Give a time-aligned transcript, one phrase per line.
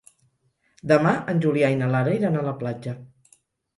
[0.93, 2.97] Demà en Julià i na Lara iran a la platja.